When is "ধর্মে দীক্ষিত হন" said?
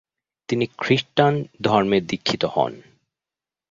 1.61-2.73